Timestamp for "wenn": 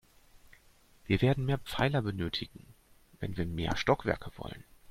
3.19-3.37